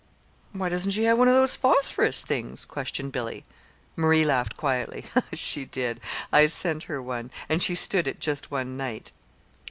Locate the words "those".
1.35-1.55